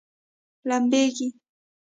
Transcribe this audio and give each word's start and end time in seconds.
لمبیږي؟ 0.69 1.27